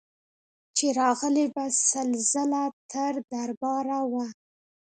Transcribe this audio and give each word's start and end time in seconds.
چي 0.77 0.87
راغلې 1.01 1.45
به 1.53 1.65
سل 1.89 2.09
ځله 2.31 2.63
تر 2.91 3.13
دربار 3.31 3.85
وه 4.11 4.27